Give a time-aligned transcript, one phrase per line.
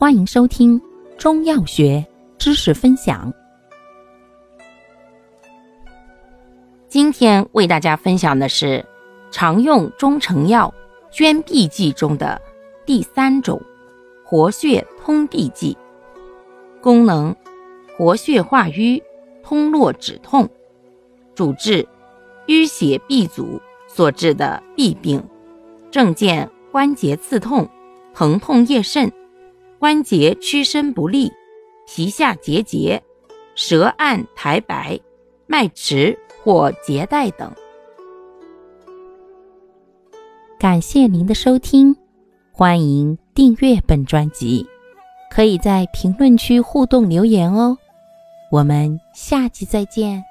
[0.00, 0.80] 欢迎收听
[1.18, 2.06] 中药学
[2.38, 3.34] 知识分享。
[6.88, 8.86] 今天为大家分享的是
[9.32, 10.72] 常用中成药
[11.10, 12.40] 捐痹剂中的
[12.86, 13.60] 第三种
[14.24, 15.76] 活血通痹剂，
[16.80, 17.34] 功能
[17.96, 19.02] 活血化瘀、
[19.42, 20.48] 通络止痛，
[21.34, 21.84] 主治
[22.46, 25.20] 淤血闭阻所致的痹病，
[25.90, 27.68] 症见关节刺痛、
[28.14, 29.12] 疼痛夜甚。
[29.78, 31.32] 关节屈伸不利，
[31.86, 33.00] 皮下结节，
[33.54, 34.98] 舌暗苔白，
[35.46, 37.52] 脉迟或结带等。
[40.58, 41.94] 感谢您的收听，
[42.50, 44.66] 欢迎订阅本专辑，
[45.30, 47.78] 可以在评论区互动留言哦。
[48.50, 50.24] 我们下期再见。